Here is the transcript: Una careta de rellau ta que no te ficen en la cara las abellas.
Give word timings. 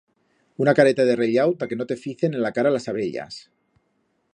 Una 0.63 0.73
careta 0.79 1.05
de 1.09 1.17
rellau 1.19 1.53
ta 1.59 1.69
que 1.73 1.79
no 1.83 1.87
te 1.93 1.99
ficen 2.07 2.39
en 2.39 2.45
la 2.49 2.55
cara 2.59 2.73
las 2.79 2.93
abellas. 2.95 3.43